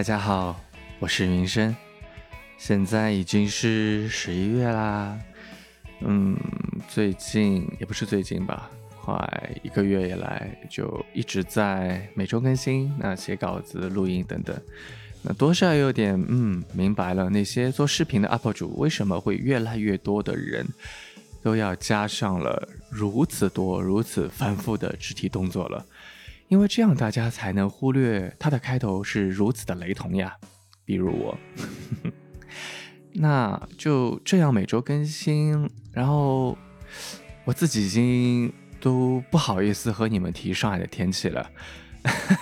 [0.00, 0.58] 大家好，
[0.98, 1.76] 我是云生，
[2.56, 5.20] 现在已经是十一月啦。
[6.00, 6.34] 嗯，
[6.88, 14.58] 最近也不是最近吧，快一个月以来就一直在每周更新，那写稿子、录音等等，
[15.20, 20.66] 那多少有点嗯明白了那些做视频的 UP 主为什么会越来越多的人
[21.42, 25.84] 都要加上了如此多、如此繁复的肢体动作了。
[26.50, 30.36] 因为这样大家才能忽略它的开头是如此的雷同呀，
[30.84, 31.38] 比如我，
[33.14, 36.58] 那就这样每周更新，然后
[37.44, 41.48] 我自己已经都不好意思和你们提上海的天气了。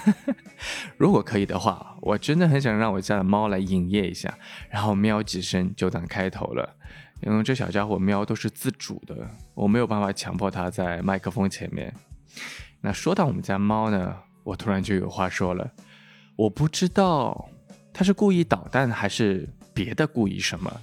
[0.97, 4.39] 如果可以的话，我真的很想让我家的猫来营业一下，
[4.71, 6.77] 然后喵几声就当开头了，
[7.21, 11.95] 因为这小家伙喵都是自主的，我没有办法强迫它在麦克风前面。
[12.81, 15.69] 那说到我们家猫呢，我突然就有话说了。
[16.37, 17.51] 我不知道
[17.93, 20.81] 它是故意捣蛋还是别的故意什么。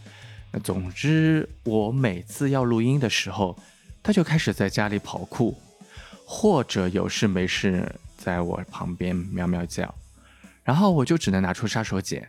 [0.52, 3.58] 那总之，我每次要录音的时候，
[4.04, 5.58] 它就开始在家里跑酷，
[6.26, 9.96] 或者有事没事在我旁边喵喵叫，
[10.66, 12.22] 然后我就只能拿出杀手锏。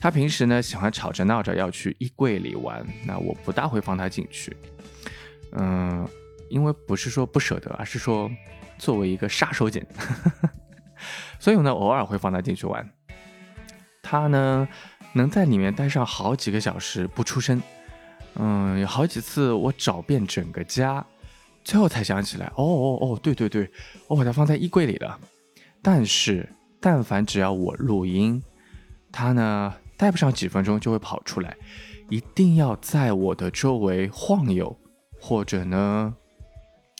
[0.00, 4.56] 它平时呢喜欢吵着闹着要去衣柜里玩，那我不大会放它进去。
[5.52, 6.08] 嗯，
[6.48, 8.30] 因为不是说不舍得，而是说。
[8.82, 9.80] 作为一个杀手锏，
[11.38, 12.84] 所以呢，偶尔会放它进去玩。
[14.02, 14.66] 它呢，
[15.12, 17.62] 能在里面待上好几个小时不出声。
[18.34, 21.06] 嗯，有好几次我找遍整个家，
[21.62, 23.70] 最后才想起来，哦哦哦，对对对，
[24.08, 25.16] 我把它放在衣柜里了。
[25.80, 26.48] 但是，
[26.80, 28.42] 但凡只要我录音，
[29.12, 31.56] 它呢，待不上几分钟就会跑出来，
[32.10, 34.76] 一定要在我的周围晃悠，
[35.20, 36.12] 或者呢，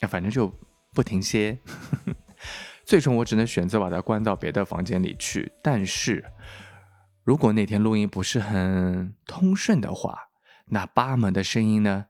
[0.07, 0.49] 反正就。
[0.93, 1.59] 不停歇，
[2.85, 5.51] 最终我只能选择把它关到别的房间里去。
[5.61, 6.23] 但是，
[7.23, 10.29] 如果那天录音不是很通顺的话，
[10.67, 12.05] 那八门的声音呢，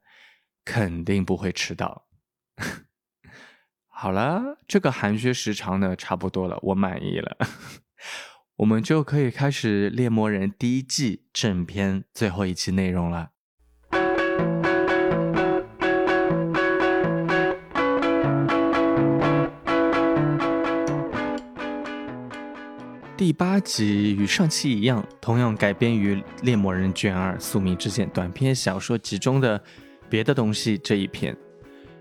[0.66, 2.08] 肯定不会迟到。
[3.88, 7.38] 好了，这个寒暄时长呢，差不多了，我满意了，
[8.58, 13.33] 我们就可以开始《猎魔人》第一季正片最后一期内容了。
[23.16, 29.62] 第八集与上期一样，同样改编于《猎魔人》卷二《宿命之剑》短篇小说集中的
[30.10, 31.36] 别的东西这一篇。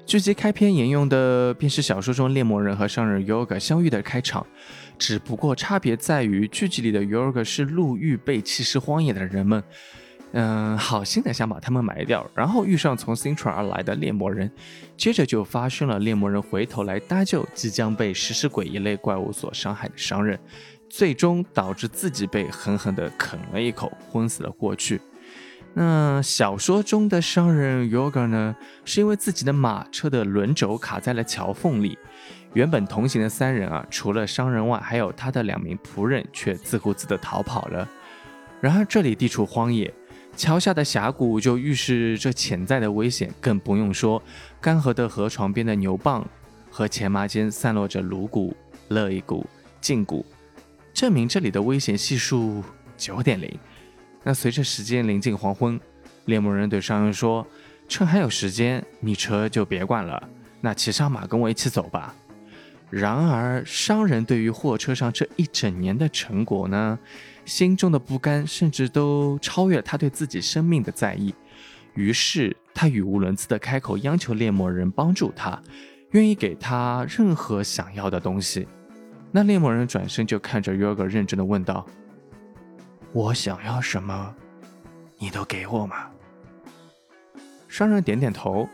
[0.07, 4.47] 剧集开篇沿用的便是小说中猎魔人和商人 Yoga 相遇的开场，
[4.99, 9.63] 只不过差别在于剧集里的 Yoga 是路遇被弃尸荒野的人们，
[10.33, 14.51] 嗯，好心的想把他们埋掉，然后遇上从 Sintra 而来的猎魔人，
[14.97, 20.41] 接着就发生了猎魔人回头来搭救即将被食尸鬼一类怪物所伤害的商人。
[20.93, 25.01] 最终导致自己被狠狠地啃了一口，昏死了过去。
[25.73, 28.55] 那小说中的商人 Yoga 呢，
[28.85, 31.99] 是因为自己的马车的轮轴卡在了桥缝里。
[32.53, 37.89] 原本同行的三人啊，除了商人外，还有他的两名仆人，却自顾自地逃跑了。
[38.61, 39.91] 然而这里地处荒野，
[40.37, 44.23] 桥下的峡谷就预示着潜在的危险，更不用说
[44.61, 46.23] 干涸的河床边的牛蒡
[46.71, 48.55] 和前麻间散落着颅骨、
[48.89, 49.47] 肋骨、
[49.81, 50.23] 胫骨。
[50.93, 52.63] 证明这里的危险系数
[52.97, 53.59] 九点零。
[54.23, 55.81] 那随着时间临近黄昏，
[56.27, 57.47] 猎魔人对商人说
[57.89, 60.29] ：“趁还有时间，你车就别管了，
[60.61, 62.15] 那骑上马跟我一起走吧。”
[62.89, 66.99] 然而，商人对于货车上这一整年的成果呢，
[67.47, 71.35] 心中的不甘甚至都超越了他对自己生命的在意。
[71.95, 75.59] 于是，他语无伦次地开口央求猎魔人帮助他，
[76.11, 78.69] 愿意给他任何想要的东西。
[79.35, 81.87] 那猎魔人转身就看着 Yoga，认真的问道
[83.13, 84.35] ：“我想要什么，
[85.17, 86.11] 你都给我吗？”
[87.67, 88.69] 商人点点头，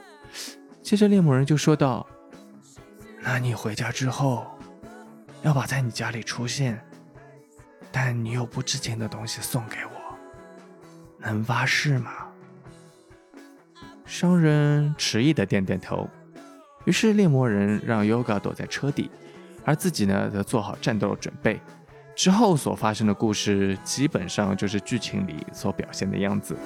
[0.82, 2.04] 接着猎魔人就说道
[3.22, 4.48] ：“那你回家之后，
[5.42, 6.84] 要把在你家里出现，
[7.92, 10.18] 但你又不值钱的东西送给我，
[11.18, 12.10] 能发誓吗？”
[14.04, 16.08] 商人迟疑的点点头，
[16.84, 19.08] 于是猎魔人让 Yoga 躲在车底。
[19.68, 21.60] 而自己呢，则做好战斗的准备。
[22.16, 26.56] 之后所发生的故事，基本上就是剧情里所表现的样子。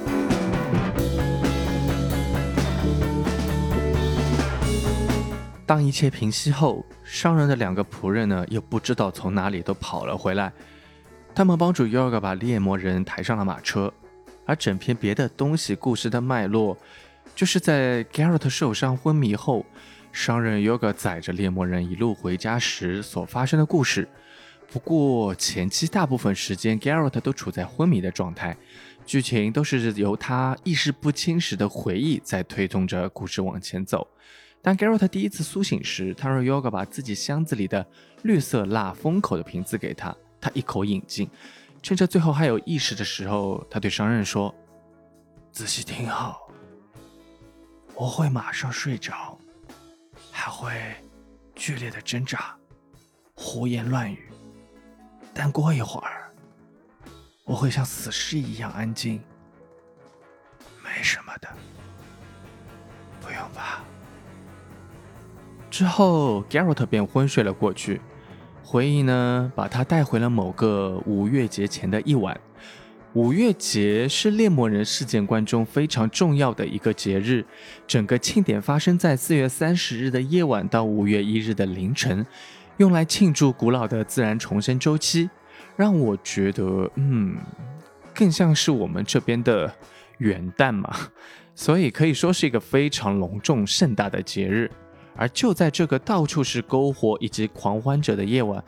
[5.66, 10.52] 当一切平息后，商人的两个仆人呢，又不知道从哪里都跑了回来。
[11.34, 13.92] 他们帮助 Yoga 把猎魔人抬上了马车。
[14.46, 16.78] 而整篇别的东西故事的脉络，
[17.34, 19.66] 就是在 Garrett 受伤昏迷后。
[20.12, 24.06] 商人 Yoga 载着猎魔人一路回家时所发生的故事，
[24.70, 28.56] 不过前期大部分时间，Garrett 都处在昏迷的状态，
[29.06, 34.06] 剧情都是由他意识不清时的回忆在推动着故事往前走。
[34.60, 37.84] 当 Garrett 第一次苏醒时，他让 Yoga 把自己箱子里的
[38.22, 41.28] 绿色蜡封口的瓶子给他，他一口饮尽，
[41.82, 44.54] 趁着最后还有意识的时候，他对商人说
[45.50, 46.48] ：“仔细听好，
[47.94, 49.36] 我会马上睡着，
[50.44, 50.72] 他会
[51.54, 52.52] 剧烈的挣扎，
[53.36, 54.28] 胡言乱语。”
[55.32, 56.32] 但过一会儿，
[57.44, 59.22] 我会像死尸一样安静，
[60.82, 61.48] 没什么的，
[63.20, 63.84] 不用怕。
[65.70, 68.00] 之后，Garrett 便昏睡了过去。
[68.64, 72.38] 回忆呢，把他带回了某个五月节前的一晚。
[73.14, 77.44] 五月节是猎魔人事件观中非常重要的一个节日，
[77.86, 82.26] 整个庆典发生在四月三十日的夜晚到五月一日的凌晨。
[82.78, 85.28] 用来庆祝古老的自然重生周期，
[85.76, 87.36] 让我觉得，嗯，
[88.14, 89.70] 更像是我们这边的
[90.16, 90.90] 元旦嘛，
[91.54, 94.70] 所以可以说是一个非常隆重盛大的节日。
[95.14, 98.64] 而就在这个到处是篝火以及狂欢者的夜晚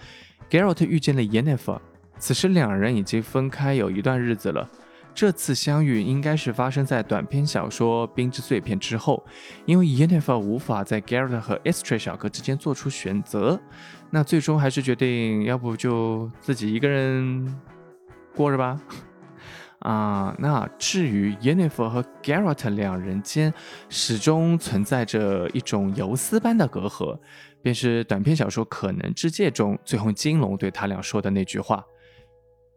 [0.51, 1.81] ，Garrett 遇见了 Yennefer，
[2.25, 4.67] 此时两人已经分开有一段日子了。
[5.15, 9.23] 这次相遇应该是发生在短篇小说《冰之碎片》之后，
[9.67, 13.61] 因为 Yennefer 无法在 Garrett 和 Esther 小哥之间做出选择，
[14.09, 17.61] 那最终还是决定要不就自己一个人
[18.35, 18.81] 过着吧。
[19.81, 23.53] 啊，那至于 Yennefer 和 Garrett 两人间
[23.91, 27.19] 始终存在着一种游丝般的隔阂，
[27.61, 31.85] 便是短篇小说《可能之界》中最后金龙对他俩说的那句话：“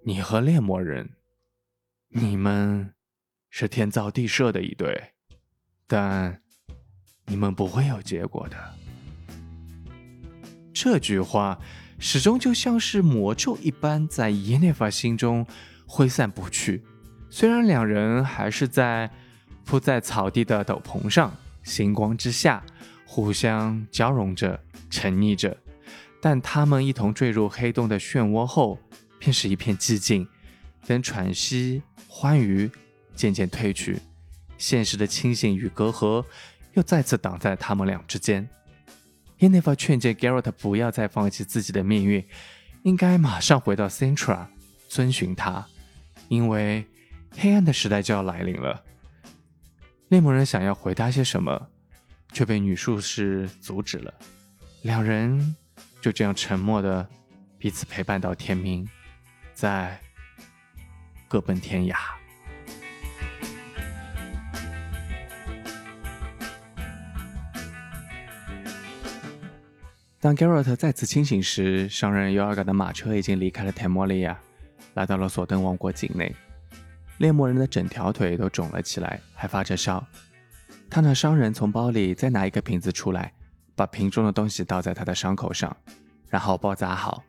[0.04, 1.10] 你和猎魔人。”
[2.10, 2.94] 你们
[3.50, 5.12] 是天造地设的一对，
[5.86, 6.42] 但
[7.26, 8.58] 你们不会有结果的。
[10.74, 11.60] 这句话
[12.00, 15.46] 始终就像是魔咒一般，在耶涅法心中
[15.86, 16.82] 挥散不去。
[17.30, 19.12] 虽然两人还是在
[19.66, 22.64] 铺在草地的斗篷上，星光之下
[23.06, 25.58] 互相交融着、沉溺着，
[26.22, 28.80] 但他们一同坠入黑洞的漩涡后，
[29.27, 30.25] 便是一片寂静。
[30.85, 31.81] 等喘息。
[32.07, 32.71] 欢愉
[33.13, 34.00] 渐渐褪去，
[34.57, 36.25] 现实的清醒与隔阂
[36.74, 38.47] 又再次挡在他们俩之间。
[39.39, 42.25] 耶内法劝诫 Garrett 不要再放弃自己的命运，
[42.83, 44.47] 应该马上回到 Centra，
[44.88, 45.68] 遵循他，
[46.29, 46.88] 因为
[47.38, 48.83] 黑暗的时代就要来临了。
[50.07, 51.68] 猎魔人想要回答些什么，
[52.31, 54.12] 却被女术士阻止了。
[54.83, 55.56] 两人
[56.01, 57.07] 就这样沉默的
[57.59, 58.89] 彼此陪伴到天明，
[59.57, 60.00] 在。
[61.30, 61.95] 各奔天涯。
[70.21, 74.39] 当 Garrett 再次清醒时，商人尤尔嘎的马车已经离开了泰莫利亚，
[74.94, 76.33] 来到了索登王国境内。
[77.18, 80.01] 猎魔人的整条腿都肿了起来，还发着烧。
[80.89, 83.33] 他让商人从包里再拿一个瓶子出来，
[83.75, 85.75] 把瓶中的东西倒在他的伤口上，
[86.30, 87.21] 然后包扎好。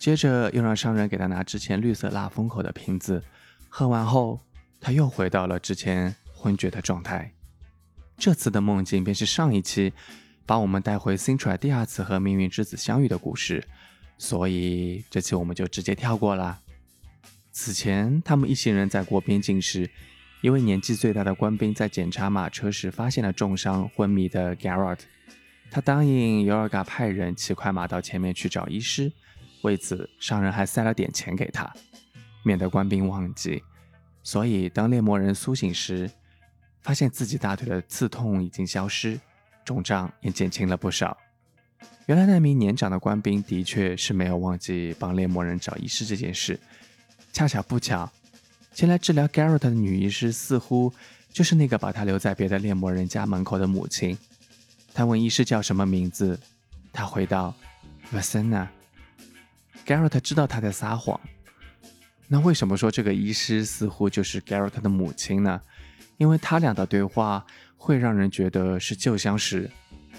[0.00, 3.22] 接着又让商人给他拿之前绿色蜡封口的瓶子，
[3.68, 4.40] 喝完后，
[4.80, 7.30] 他又回到了之前昏厥的状态。
[8.16, 9.92] 这次的梦境便是上一期
[10.46, 13.62] 把我们带回 Cintra 第二次和命运之子相遇的故事，
[14.16, 16.60] 所以这期我们就直接跳过了。
[17.52, 19.90] 此前，他们一行人在过边境时，
[20.40, 25.00] 一位年纪最大的官兵在检查马车时发现了重伤昏迷的 Garrett，
[25.70, 29.12] 他答应尤尔嘎派人骑快马到前面去找医师。
[29.62, 31.72] 为此，商人还塞了点钱给他，
[32.44, 33.62] 免得官兵忘记。
[34.22, 36.10] 所以，当猎魔人苏醒时，
[36.82, 39.18] 发现自己大腿的刺痛已经消失，
[39.64, 41.16] 肿胀也减轻了不少。
[42.06, 46.58] 原来，那名年长的官兵的确是没有忘记帮猎魔人找医师这件事。
[47.32, 48.10] 恰巧不巧，
[48.74, 50.92] 前来治疗 Garrett 的女医师似乎
[51.32, 54.18] 就是那个把他留在别的猎魔人家门口的母亲。
[54.92, 56.38] 他问医师叫什么名字，
[56.92, 57.54] 他回道
[58.12, 58.66] ：“Vasena。”
[59.90, 61.20] Garrett 知道他在撒谎，
[62.28, 65.60] 那为什么说这个医师似乎就是 Garrett 的母亲呢？
[66.16, 67.44] 因为他俩的对话
[67.76, 69.68] 会让人觉得是旧相识，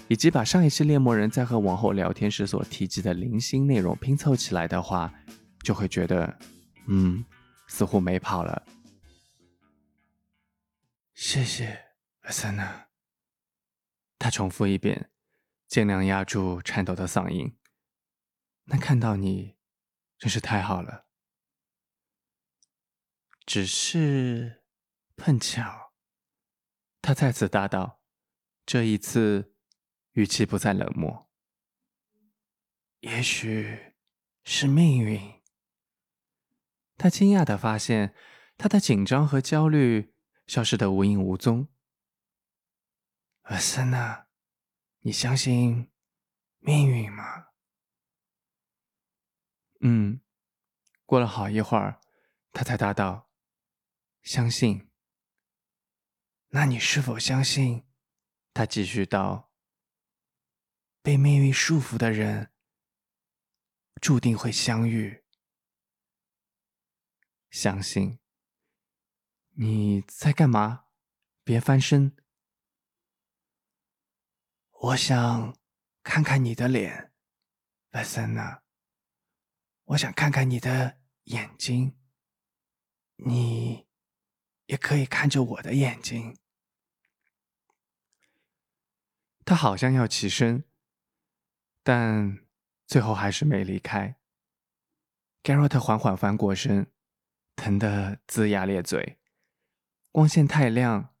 [0.08, 5.10] 以及把上一期猎魔人在和王后聊天时所提及的零星内容拼凑起来的话，
[5.62, 6.38] 就会觉得，
[6.88, 7.24] 嗯，
[7.66, 8.62] 似乎没跑了。
[11.14, 11.78] 谢谢
[12.24, 12.68] ，Asana。
[14.18, 15.08] 他重复一遍，
[15.66, 17.54] 尽量压住颤抖的嗓音。
[18.66, 19.54] 那看到你。
[20.22, 21.08] 真是太好了，
[23.44, 24.62] 只是
[25.16, 25.94] 碰巧。
[27.00, 28.00] 他再次答道，
[28.64, 29.56] 这一次
[30.12, 31.28] 语气不再冷漠。
[33.00, 33.94] 也许
[34.44, 35.42] 是命运。
[36.96, 38.14] 他惊讶的发现，
[38.56, 40.14] 他的紧张和焦虑
[40.46, 41.66] 消失得无影无踪。
[43.40, 44.28] 阿森娜，
[45.00, 45.90] 你相信
[46.60, 47.48] 命运吗？
[49.82, 50.20] 嗯。
[51.04, 52.00] 过了好一会儿，
[52.52, 53.30] 他才答道
[54.22, 54.88] ：“相信。”
[56.54, 57.86] 那你是否相信？
[58.54, 59.50] 他继续道
[61.02, 62.52] ：“被命运束缚的人，
[64.00, 65.24] 注定会相遇。”
[67.50, 68.18] 相信。
[69.56, 70.86] 你在干嘛？
[71.44, 72.16] 别翻身。
[74.70, 75.58] 我想
[76.02, 77.12] 看看你的脸，
[77.90, 78.61] 莱森娜。
[79.92, 81.96] 我想看看你的眼睛。
[83.16, 83.86] 你
[84.66, 86.36] 也可以看着我的眼睛。
[89.44, 90.64] 他好像要起身，
[91.82, 92.38] 但
[92.86, 94.16] 最后还是没离开。
[95.42, 96.90] Garrett 缓缓翻过身，
[97.56, 99.18] 疼得龇牙咧嘴。
[100.10, 101.14] 光线太亮，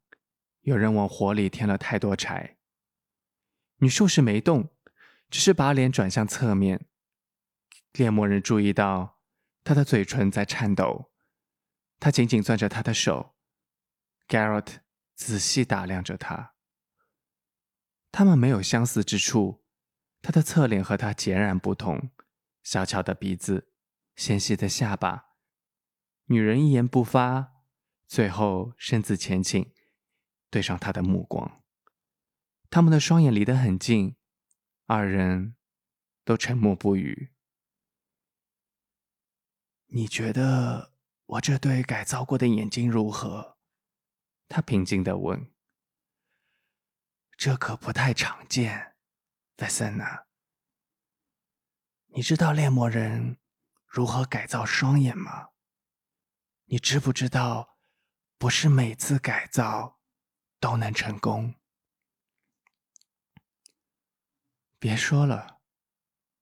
[0.60, 2.56] 有人往火里添了太多柴。
[3.76, 4.70] 女术士没动，
[5.28, 6.86] 只是把脸转向侧面。
[7.92, 9.18] 猎魔人注意到
[9.62, 11.12] 他的嘴唇在颤抖，
[12.00, 13.34] 他紧紧攥着他的手。
[14.28, 14.76] Garrett
[15.14, 16.54] 仔细打量着他，
[18.10, 19.62] 他们没有相似之处。
[20.22, 22.10] 他的侧脸和他截然不同：
[22.62, 23.72] 小巧的鼻子，
[24.14, 25.26] 纤细的下巴。
[26.26, 27.64] 女人一言不发，
[28.06, 29.72] 最后身子前倾，
[30.48, 31.62] 对上他的目光。
[32.70, 34.16] 他们的双眼离得很近，
[34.86, 35.56] 二人
[36.24, 37.32] 都沉默不语。
[39.94, 40.90] 你觉得
[41.26, 43.58] 我这对改造过的眼睛如何？
[44.48, 45.52] 他平静地问。
[47.36, 48.94] 这可不太常见，
[49.58, 50.24] 维森娜。
[52.06, 53.36] 你知道猎魔人
[53.86, 55.50] 如何改造双眼吗？
[56.64, 57.76] 你知不知道，
[58.38, 60.00] 不是每次改造
[60.58, 61.54] 都能成功？
[64.78, 65.60] 别说了，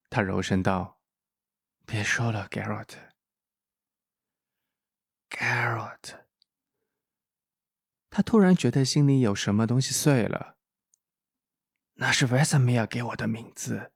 [0.09, 1.01] 他柔声道。
[1.85, 3.10] 别说了，Garrett。
[5.31, 6.25] Garrett，
[8.11, 10.59] 他突然觉得心里有什么东西碎了。
[11.95, 13.93] 那是 Vesemir 给我的名字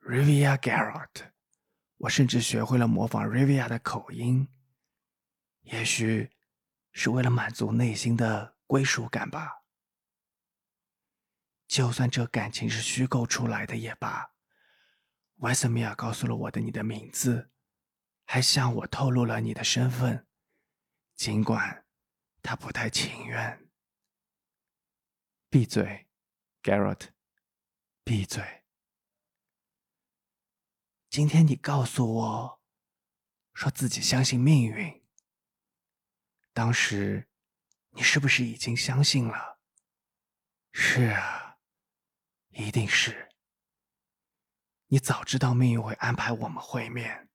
[0.00, 1.32] ，Rivia Garrett。
[1.96, 4.48] 我甚至学会了模仿 Rivia 的口音，
[5.62, 6.30] 也许
[6.92, 9.64] 是为了满足内心的归属感吧。
[11.66, 14.30] 就算这感情是虚构出来的也罢
[15.38, 17.50] ，Vesemir 告诉了我的你的名字，
[18.24, 20.27] 还向我透露了你的身份。
[21.18, 21.84] 尽管
[22.42, 23.68] 他不太情愿。
[25.50, 26.06] 闭嘴
[26.62, 27.08] ，Garrett，
[28.04, 28.62] 闭嘴。
[31.10, 32.62] 今天你告诉我，
[33.52, 35.04] 说自己相信命运。
[36.52, 37.28] 当时
[37.90, 39.58] 你是不是已经相信了？
[40.72, 41.58] 是啊，
[42.50, 43.28] 一定是。
[44.86, 47.28] 你早知道命运会安排我们会面。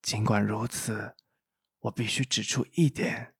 [0.00, 1.14] 尽管如此。
[1.80, 3.34] 我必须指出一点：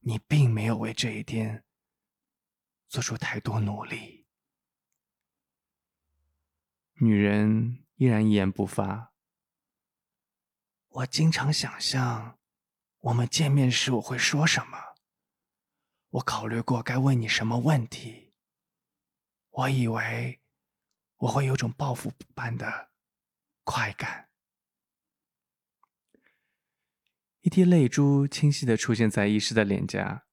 [0.00, 1.64] 你并没有为这一天
[2.88, 4.26] 做出太多努力。
[6.94, 9.12] 女人依然一言不发。
[10.88, 12.38] 我经常想象，
[13.00, 14.96] 我们见面时我会说什么。
[16.08, 18.32] 我考虑过该问你什么问题。
[19.50, 20.40] 我以为
[21.18, 22.90] 我会有种报复般的
[23.62, 24.29] 快感。
[27.42, 30.26] 一滴泪珠清晰的出现在医师的脸颊。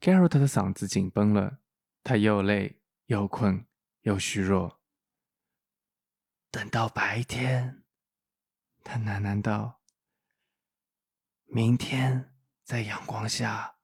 [0.00, 1.58] Garrett 的嗓子紧绷了，
[2.02, 3.66] 他又累又困
[4.02, 4.80] 又虚弱。
[6.50, 7.84] 等到白天，
[8.82, 9.82] 他喃喃道
[11.44, 12.34] ：“明天
[12.64, 13.76] 在阳光下，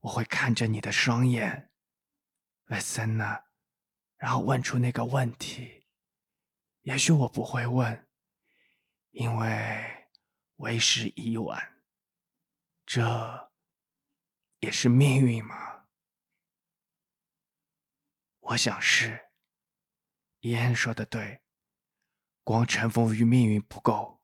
[0.00, 1.70] 我会看着你的双眼，
[2.66, 3.44] 维森娜，
[4.18, 5.86] 然后问出那个问题。
[6.82, 8.06] 也许我不会问，
[9.12, 9.92] 因为……”
[10.56, 11.82] 为时已晚，
[12.84, 13.52] 这
[14.60, 15.86] 也是命运吗？
[18.40, 19.30] 我想是。
[20.40, 21.42] 伊恩说的对，
[22.44, 24.22] 光臣服于命运不够，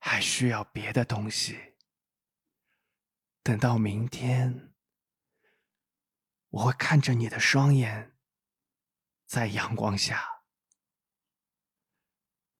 [0.00, 1.76] 还需要别的东西。
[3.42, 4.74] 等到明天，
[6.48, 8.18] 我会看着你的双眼，
[9.26, 10.42] 在阳光下。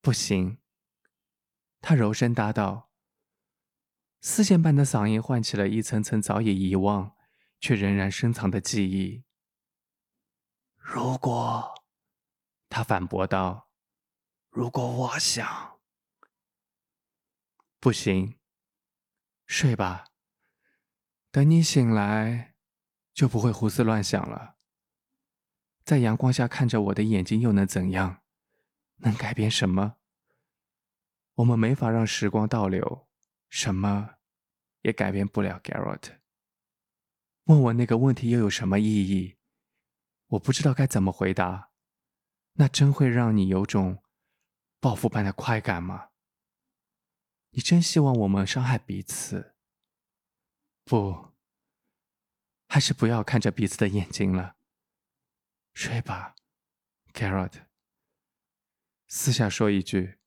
[0.00, 0.62] 不行。
[1.80, 2.90] 他柔声答道，
[4.20, 7.14] 丝线般的嗓音唤起了一层层早已遗忘
[7.60, 9.24] 却仍然深藏的记忆。
[10.76, 11.84] 如果，
[12.68, 13.68] 他反驳道
[14.50, 15.78] ：“如果我想，
[17.78, 18.38] 不行，
[19.46, 20.06] 睡吧。
[21.30, 22.54] 等你醒来，
[23.12, 24.56] 就不会胡思乱想了。
[25.84, 28.22] 在阳光下看着我的眼睛又能怎样？
[28.96, 29.97] 能改变什么？
[31.38, 33.08] 我们没法让时光倒流，
[33.48, 34.16] 什么
[34.82, 35.60] 也改变不了。
[35.60, 36.18] Garrett，
[37.44, 39.36] 问我那个问题又有什么意义？
[40.26, 41.70] 我不知道该怎么回答。
[42.54, 44.02] 那真会让你有种
[44.80, 46.08] 报复般的快感吗？
[47.50, 49.54] 你真希望我们伤害彼此？
[50.84, 51.28] 不，
[52.66, 54.56] 还是不要看着彼此的眼睛了。
[55.72, 56.34] 睡吧
[57.12, 57.66] ，Garrett。
[59.06, 60.17] 私下说一句，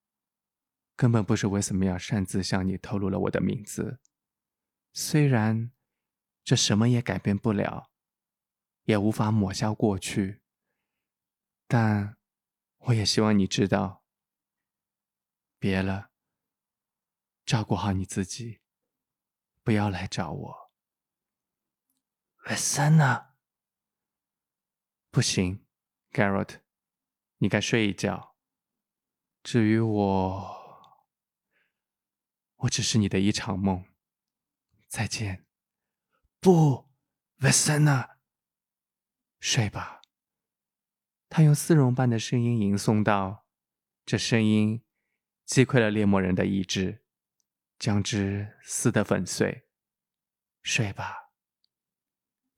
[1.01, 3.99] 根本不是为什么要擅自向你透露了我的名字。
[4.93, 5.71] 虽然
[6.43, 7.89] 这什么也改变不了，
[8.83, 10.43] 也无法抹消过去，
[11.67, 12.17] 但
[12.77, 14.03] 我也希望你知道。
[15.57, 16.11] 别了，
[17.47, 18.61] 照顾好你自己，
[19.63, 20.71] 不要来找我。
[22.45, 23.29] 维森呢？
[25.09, 25.65] 不行
[26.11, 26.59] ，Garrett，
[27.37, 28.35] 你该睡一觉。
[29.41, 30.60] 至于我，
[32.61, 33.85] 我只是你的一场梦。
[34.87, 35.45] 再见。
[36.39, 36.89] 不，
[37.37, 38.17] 维森呢？
[39.39, 40.01] 睡吧。
[41.29, 43.45] 他用丝绒般的声音吟诵道
[44.05, 44.83] ：“这声音
[45.45, 47.03] 击溃了猎魔人的意志，
[47.79, 49.67] 将之撕得粉碎。
[50.61, 51.31] 睡吧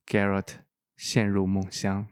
[0.05, 0.63] ，Garrett，
[0.97, 2.09] 陷入梦乡。”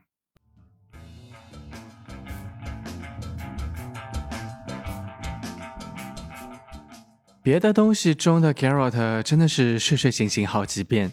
[7.43, 11.11] 别的东西中的 Garrett 真的是睡睡醒醒好几遍。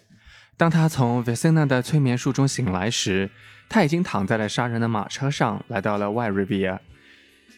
[0.58, 3.30] 当他从 Vicina 的催眠术中醒来时，
[3.66, 6.78] 他已经躺在了杀人的马车上，来到了 Y Riviera。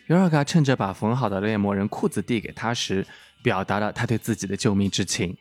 [0.07, 3.05] 尤尔嘎趁着把缝好的猎魔人裤子递给他时，
[3.43, 5.37] 表达了他对自己的救命之情。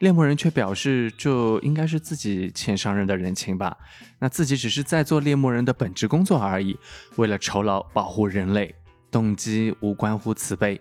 [0.00, 3.76] 猎魔人却表示，这应该是自己欠商人的人情吧？
[4.18, 6.76] 那自己只是在做猎魔人的本职工作而已，
[7.14, 8.74] 为了酬劳保护人类，
[9.12, 10.80] 动机无关乎慈悲。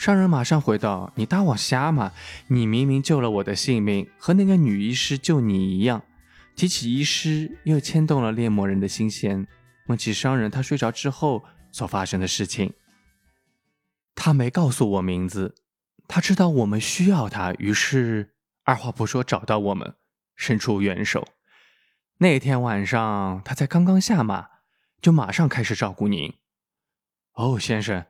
[0.00, 2.14] 商人马上回道：“你当我瞎吗？
[2.46, 6.02] 你明明救了我的性命，和那个女医师救你一样。”
[6.56, 9.46] 提起医师，又牵动了猎魔人的心弦。
[9.88, 12.72] 问起商人他睡着之后所发生的事情，
[14.14, 15.54] 他没告诉我名字。
[16.08, 18.32] 他知道我们需要他，于是
[18.64, 19.96] 二话不说找到我们，
[20.34, 21.28] 伸出援手。
[22.16, 24.46] 那天晚上，他才刚刚下马，
[25.02, 26.32] 就马上开始照顾您。
[27.34, 28.06] 哦，先生。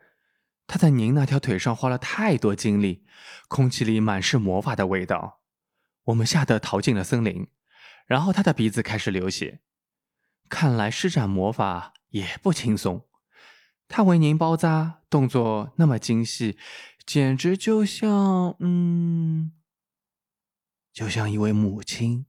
[0.70, 3.04] 他在您那条腿上花了太多精力，
[3.48, 5.40] 空气里满是魔法的味道。
[6.04, 7.48] 我们吓得逃进了森林，
[8.06, 9.62] 然后他的鼻子开始流血。
[10.48, 13.08] 看来施展魔法也不轻松。
[13.88, 16.56] 他为您包扎，动作那么精细，
[17.04, 18.54] 简直就像……
[18.60, 19.50] 嗯，
[20.92, 22.26] 就像一位母亲。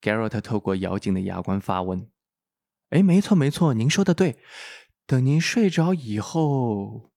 [0.00, 2.10] Garrett 透过咬紧的牙关发问
[2.88, 4.38] ：“哎，没错，没错，您说的对。”
[5.06, 7.12] 等您睡着以后，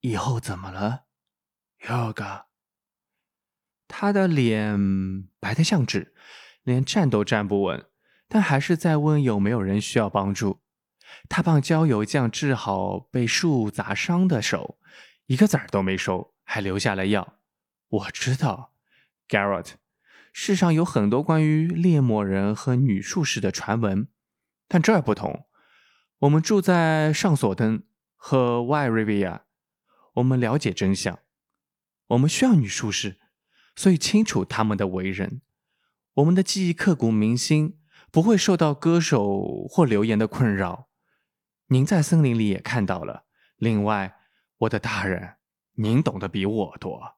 [0.00, 1.04] 以后怎么了
[1.80, 2.46] ，Yoga？
[3.86, 6.12] 他的脸白得像纸，
[6.64, 7.86] 连站都站不稳，
[8.26, 10.62] 但还是在问有没有人需要帮助。
[11.28, 14.80] 他帮焦油匠治好被树砸伤的手，
[15.26, 17.38] 一个子儿都没收，还留下了药。
[17.86, 18.74] 我知道
[19.28, 19.74] ，Garrett，
[20.32, 24.08] 世上有很多关于猎魔人和女术士的传闻，
[24.66, 25.46] 但这儿不同。
[26.22, 27.82] 我们住在上索登
[28.14, 29.40] 和 Y Riviera，
[30.14, 31.18] 我们了解真相。
[32.06, 33.18] 我们需要女术士，
[33.74, 35.42] 所以清楚他们的为人。
[36.14, 37.80] 我们的记忆刻骨铭心，
[38.12, 40.88] 不会受到歌手或流言的困扰。
[41.68, 43.24] 您在森林里也看到了。
[43.56, 44.14] 另外，
[44.58, 45.38] 我的大人，
[45.74, 47.16] 您懂得比我多。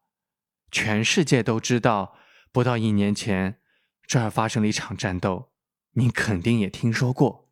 [0.70, 2.16] 全世界都知道，
[2.50, 3.60] 不到一年前
[4.06, 5.52] 这儿发生了一场战斗，
[5.92, 7.43] 您肯定也听说过。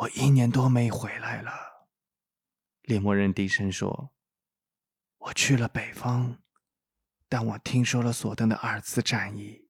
[0.00, 1.52] 我一年多没回来了，
[2.84, 4.12] 猎魔人低声说
[5.20, 6.38] ：“我去了北方，
[7.28, 9.68] 但我听说了索登的二次战役。”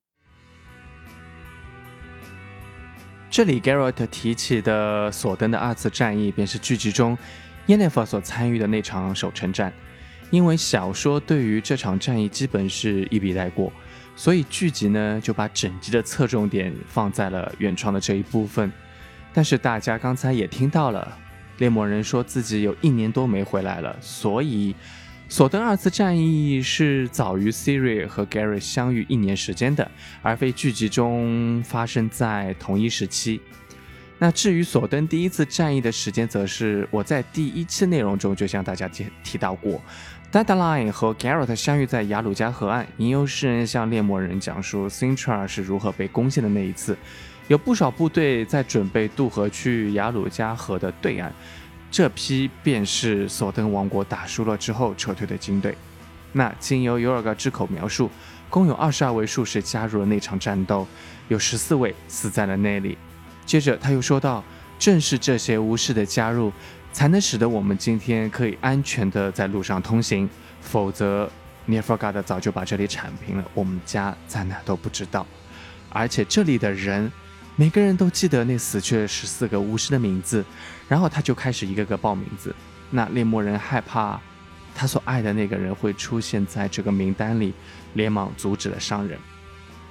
[3.29, 7.19] 这里 Garrett 提起的索登的二次战役，便是剧集中
[7.67, 9.73] Yennefer 所参与的那场守城战。
[10.31, 13.73] 因为小说对于这场战役基本是一笔带过，
[14.15, 18.73] 所以剧集呢就把整集的侧重点放在了原创的这一部分。
[19.33, 21.17] 但是大家刚才也听到了，
[21.59, 24.75] 猎魔人说自己有一年多没回来了，所以
[25.29, 29.89] 索登二次战役是早于 Siri 和 Gary 相遇一年时间的，
[30.23, 33.41] 而非剧集中发生在同一时期。
[34.19, 39.81] 那至于索登第一次战役的时间，则是我在第一期内容中就向大家提提到过。
[40.31, 46.97] Deadline 和 Garrett 相遇在雅鲁加河岸，吟游诗人向猎魔人讲述 Sintra 是如何被攻陷的那一次。
[47.51, 51.33] 有不少部队在准备渡河去雅鲁加河的对岸，
[51.91, 55.77] 这批便是索登王国打输了之后撤退的军队。
[56.33, 58.09] 那经由尤尔嘎之口描述，
[58.49, 60.87] 共有二十二位术士加入了那场战斗，
[61.27, 62.97] 有十四位死在了那里。
[63.45, 64.45] 接着他又说道
[64.79, 66.53] ：“正是这些巫师的加入。”
[66.93, 70.29] 才能使得我们今天可以安全的在路上通行，
[70.61, 71.31] 否则
[71.67, 75.25] n e r f g a d 早就把这里铲平了，我们家在哪都不知道。
[75.89, 77.11] 而且这里的人，
[77.61, 80.43] 每个人都记得那死去的十四个巫师的名字，
[80.89, 82.57] 然后他就开始一个个报名字。
[82.89, 84.19] 那猎魔人害怕
[84.75, 87.53] 他所爱的那个人会出现在这个名单里，
[87.93, 89.19] 连忙阻止了商人。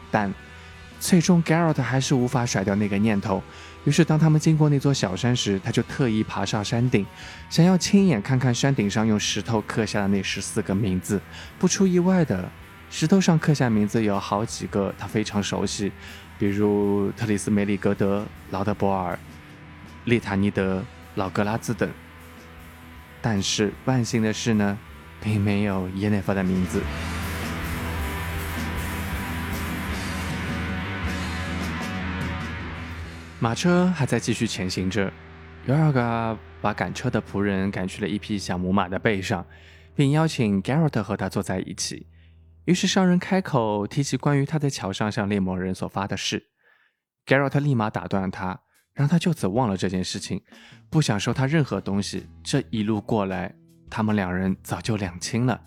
[0.10, 0.34] 但
[0.99, 3.43] 最终 Garrett 还是无法甩掉那个念头。
[3.86, 7.05] 于是，当他们经过那座小山时，他就特意爬上山顶，
[7.51, 11.21] 想要亲眼看看山顶上用石头刻下的那十四个名字。
[11.60, 12.49] 不出意外的，
[12.89, 15.91] 石头上刻下名字有好几个他非常熟悉，
[16.38, 19.17] 比如特里斯梅里格德、劳德博尔、
[20.06, 20.84] 利塔尼德、
[21.15, 21.89] 老格拉兹等。
[23.21, 24.78] 但是万幸的是呢，
[25.21, 26.82] 并没有耶内法的名字。
[33.39, 35.13] 马车还在继续前行着，
[35.65, 39.45] 尤尔嘎把赶车的仆人赶去了一匹小母马的背上，
[39.95, 42.08] 并邀请 Garrett 和他坐在一起。
[42.69, 46.51] 于是商人开口提起关于他在桥上向猎魔人所发的誓
[47.25, 48.62] ，Garrett 立马打断了他，
[48.93, 50.43] 让他就此忘了这件事情，
[50.88, 52.27] 不想收他任何东西。
[52.43, 53.55] 这一路过来，
[53.89, 55.60] 他们两人早就两清了。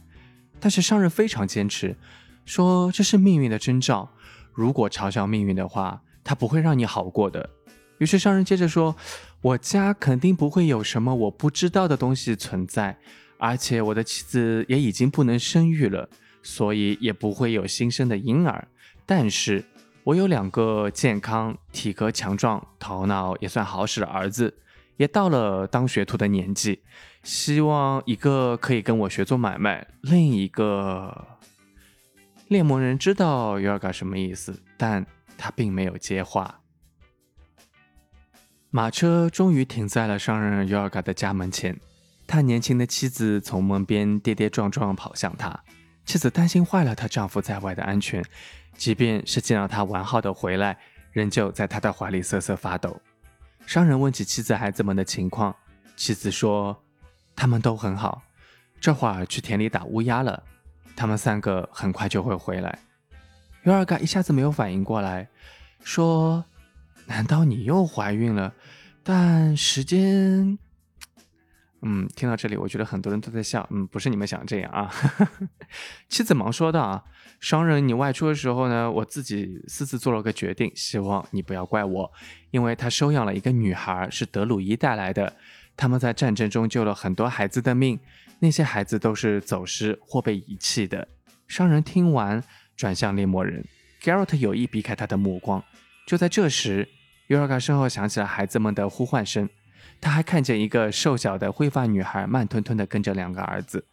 [0.60, 1.96] 但是商人非常坚持，
[2.44, 4.08] 说这是命运的征兆，
[4.52, 7.50] 如果嘲笑命运的话，他不会让你好过的。
[7.98, 8.94] 于是商人接着说
[9.42, 12.96] ：“我家肯定不会有什么我不知道的东西存在，
[13.38, 16.08] 而且我的妻子也已经不能生育了，
[16.42, 18.68] 所以也不会有新生的婴儿。
[19.06, 19.64] 但是
[20.04, 24.54] 我有两个健康、体格强壮、头脑也算好使的儿子，
[24.96, 26.82] 也到了当学徒的年纪。
[27.22, 31.28] 希望一个可以跟我学做买卖，另一个……”
[32.48, 35.06] 猎魔人知道尤尔嘎什么意思，但
[35.38, 36.60] 他并没有接话。
[38.70, 41.78] 马车终于停在了商人尤尔嘎的家门前，
[42.26, 45.62] 他年轻的妻子从门边跌跌撞撞跑向他。
[46.04, 48.24] 妻子担心坏了她丈夫在外的安全，
[48.76, 50.78] 即便是见到他完好的回来，
[51.12, 53.00] 仍旧在他的怀里瑟瑟发抖。
[53.66, 55.54] 商人问起妻子孩子们的情况，
[55.96, 56.82] 妻子说
[57.36, 58.22] ：“他们都很好，
[58.80, 60.42] 这会儿去田里打乌鸦了。
[60.96, 62.78] 他们三个很快就会回来。”
[63.64, 65.28] 尤尔嘎一下子没有反应过来，
[65.82, 66.44] 说。
[67.06, 68.54] 难道你又怀孕了？
[69.02, 70.56] 但时间……
[71.84, 73.68] 嗯，听到这里，我觉得很多人都在笑。
[73.72, 74.88] 嗯，不是你们想这样啊。
[76.08, 77.04] 妻子忙说道：“啊，
[77.40, 82.12] 商人，你外出的时候呢，我自己私自做了个决定，希望你不要怪我，
[82.52, 85.34] 因为他收养了一个女孩，是德鲁伊带来的。
[85.76, 87.98] 他们在战争中救了很多孩子的命，
[88.38, 91.08] 那些孩子都是走失或被遗弃的。”
[91.48, 92.44] 商人听完，
[92.76, 93.64] 转向猎魔人
[94.00, 95.64] Garrett，有意避开他的目光。
[96.06, 96.88] 就在这时，
[97.26, 99.48] 尤尔嘎身后响起了孩子们的呼唤声。
[100.00, 103.86] 他还看见一个瘦小的灰发女孩慢吞吞地跟着两个儿子。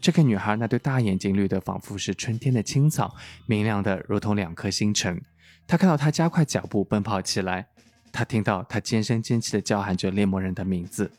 [0.00, 3.14] 这个女孩那对大眼睛绿得仿佛是春天的青草，
[3.46, 5.22] 明亮的如同两颗星辰。
[5.66, 7.68] 他看到她加快脚步奔跑起来。
[8.12, 11.12] 他听到她尖声尖气地叫喊着猎魔人的名字。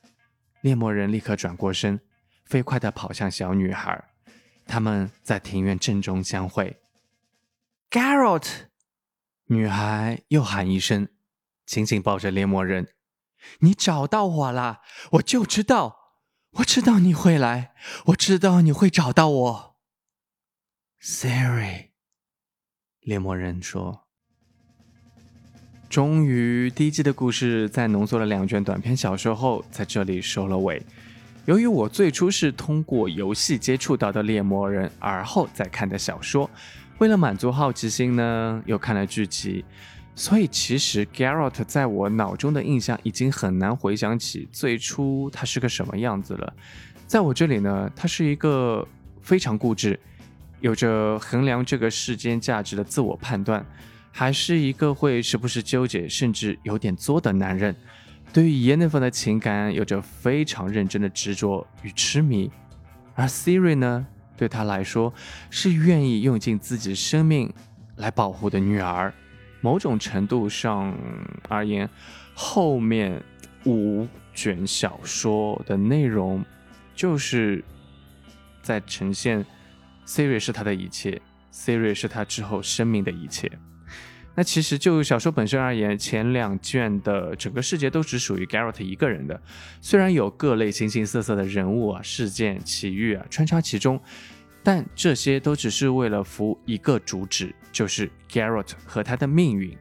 [0.62, 2.00] 猎魔人立刻转过身，
[2.46, 4.04] 飞快地跑向小女孩。
[4.66, 6.78] 他们在庭院正中相会。
[7.90, 8.48] Garrett。
[9.48, 11.08] 女孩又喊一声，
[11.66, 12.88] 紧紧抱着猎魔人
[13.60, 14.82] ：“你找到我了！
[15.12, 15.98] 我就知道，
[16.58, 17.74] 我知道你会来，
[18.08, 19.76] 我知道你会找到我。”
[21.02, 21.90] Siri，
[23.02, 24.08] 猎魔人说
[25.90, 30.82] ：“终于，第一季的故事在浓缩了两卷短篇小说后，在这里收了尾。
[31.46, 36.50] 由于我最初是通过游戏接触到的猎魔人，而后再看的小说。”
[37.00, 39.66] 为了满足好奇心呢，又看了剧集，
[40.16, 46.54] 所以其实 Garrett 在我脑中的印象已经很难回想起最初他是个什么样子了。
[47.08, 48.88] 在我这里呢，他是一个
[49.22, 50.00] 非常固执，
[50.62, 53.66] 有着衡量这个世间价值的自我判断，
[54.12, 57.76] 还是一个会时不时纠结，甚至有点作的男人。
[58.32, 62.52] 对于 Yennefer 的情感有着非常认真的执着与痴迷，
[63.16, 64.06] 而 Siri 呢？
[64.36, 65.14] 对他来说，
[65.52, 67.54] 是愿意用尽自己生命
[67.98, 69.14] 来保护的女儿。
[69.64, 70.94] 某种程度上
[71.48, 71.90] 而言，
[72.34, 73.24] 后面
[73.66, 76.44] 五卷小说的内容
[76.94, 77.64] 就是
[78.62, 79.46] 在呈现
[80.06, 81.22] Siri 是他的一切
[81.54, 83.50] ，Siri 是他之后生命的一切。
[84.36, 89.42] 那其实就小说本身而言，前两卷的整个世界都只属于 Garrett 一个人的，
[89.80, 94.02] 虽然有各类形形色色的人物啊、事件、奇遇啊穿插其中，
[94.64, 99.78] 但这些都只是为了服一个主旨，就是 Garrett 和他的命运。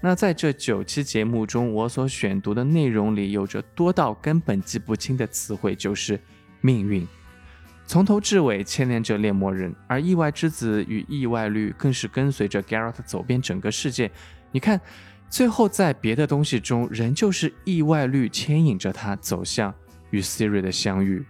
[0.00, 6.18] 那在这九期节目中，我所选读的内容里，有着多到根本记不清的词汇，就是
[6.60, 7.06] 命运。
[7.86, 14.10] 从头至尾牵连着猎魔人，而意外之子与意外率更是跟随着 Garrett 走遍整个世界。
[14.50, 14.80] 你看，
[15.28, 19.74] 最后在别的东西中，仍旧是意外率牵引着他走向
[20.10, 21.24] 与 Siri 的相遇。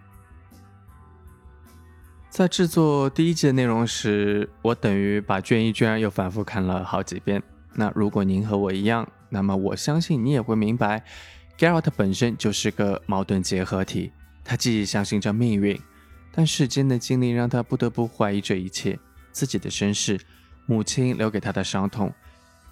[2.32, 7.42] 在制作第一季的内容时，我等于把卷一、卷又反复看了好几遍。
[7.74, 11.04] 那如果您和我一样，那么我相信你也会明白
[11.58, 14.12] ，Garrett 本身就是个矛盾结合体。
[14.42, 15.78] 他既相信着命运。
[16.32, 18.98] 但世间的经历让他不得不怀疑这一切，
[19.30, 20.18] 自己的身世，
[20.64, 22.10] 母亲留给他的伤痛，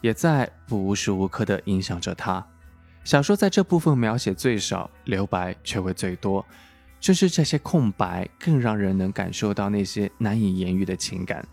[0.01, 2.47] 也在无时无刻地影响着他。
[3.05, 6.47] 小说在这部分描写最少，留白却会最多。
[7.01, 11.45] 正是这些空白，更让人能感受到那些难以言喻的情感。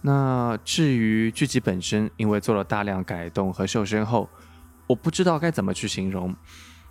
[0.00, 4.28] 那至于剧集本身，因为做了大量改动和瘦身后，
[4.86, 6.34] 我不知道该怎么去形容，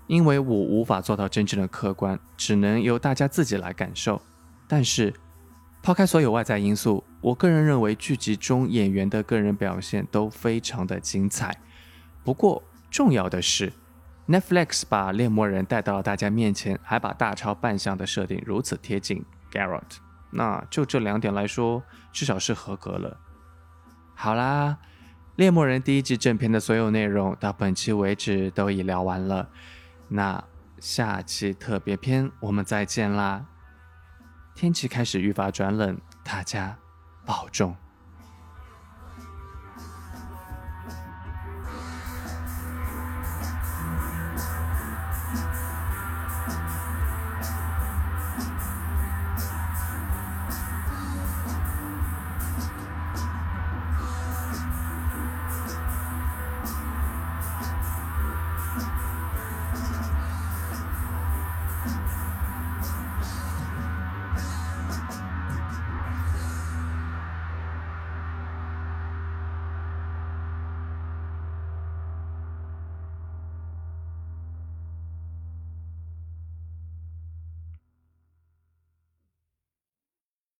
[0.07, 4.21] 因为我无法做到真正的客观，只能由大家自己来感受。
[4.67, 5.13] 但是，
[5.83, 11.57] 抛开所有外在因素，我个人认为剧集中演员的个人表现都非常的精彩。
[12.23, 13.73] 不过，重要的是
[14.31, 19.97] ，Netflix 把猎魔人带到了大家面前，还把大超扮相的设定如此贴近 Garrett，
[20.29, 23.19] 那就这两点来说，至少是合格了。
[24.15, 24.77] 好啦，
[25.35, 29.49] 猎魔人第一季正片的所有内容到本期为止都已聊完了，
[30.07, 30.43] 那
[30.79, 33.45] 下期特别篇我们再见啦！
[34.55, 36.77] 天气开始愈发转冷，大家
[37.25, 37.75] 保重。